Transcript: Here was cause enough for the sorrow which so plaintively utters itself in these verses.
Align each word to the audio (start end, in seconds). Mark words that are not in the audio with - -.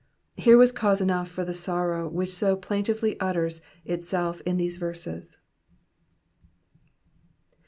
Here 0.35 0.57
was 0.57 0.71
cause 0.71 0.99
enough 0.99 1.29
for 1.29 1.45
the 1.45 1.53
sorrow 1.53 2.07
which 2.09 2.33
so 2.33 2.55
plaintively 2.55 3.19
utters 3.19 3.61
itself 3.85 4.41
in 4.47 4.57
these 4.57 4.77
verses. 4.77 5.37